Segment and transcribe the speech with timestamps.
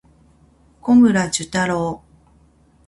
[0.81, 2.01] 小村寿太郎